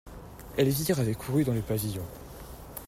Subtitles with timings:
[0.57, 2.01] Elvire avait couru dans le pavillon.